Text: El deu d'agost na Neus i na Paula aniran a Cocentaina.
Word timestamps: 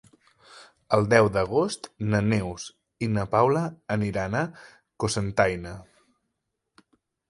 El 0.97 1.05
deu 1.11 1.29
d'agost 1.35 1.91
na 2.15 2.23
Neus 2.31 2.67
i 3.09 3.13
na 3.19 3.29
Paula 3.37 3.65
aniran 3.99 4.41
a 4.43 4.45
Cocentaina. 5.07 5.81